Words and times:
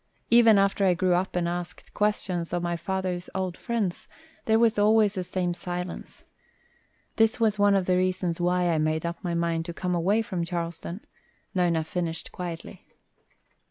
Even 0.31 0.57
after 0.57 0.83
I 0.83 0.95
grew 0.95 1.13
up 1.13 1.35
and 1.35 1.47
asked 1.47 1.93
questions 1.93 2.53
of 2.53 2.63
my 2.63 2.75
father's 2.75 3.29
old 3.35 3.55
friends 3.55 4.07
there 4.45 4.57
was 4.57 4.79
always 4.79 5.13
the 5.13 5.23
same 5.23 5.53
silence. 5.53 6.23
This 7.17 7.39
was 7.39 7.59
one 7.59 7.75
of 7.75 7.85
the 7.85 7.97
reasons 7.97 8.41
why 8.41 8.69
I 8.71 8.79
made 8.79 9.05
up 9.05 9.23
my 9.23 9.35
mind 9.35 9.65
to 9.65 9.75
come 9.75 9.93
away 9.93 10.23
from 10.23 10.43
Charleston," 10.43 11.01
Nona 11.53 11.83
finished 11.83 12.31
quietly. 12.31 12.87